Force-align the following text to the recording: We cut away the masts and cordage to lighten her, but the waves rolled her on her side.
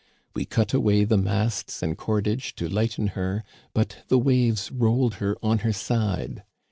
We 0.33 0.45
cut 0.45 0.73
away 0.73 1.03
the 1.03 1.15
masts 1.15 1.83
and 1.83 1.95
cordage 1.95 2.55
to 2.55 2.67
lighten 2.67 3.09
her, 3.09 3.43
but 3.71 3.97
the 4.07 4.17
waves 4.17 4.71
rolled 4.71 5.13
her 5.21 5.37
on 5.43 5.59
her 5.59 5.73
side. 5.73 6.41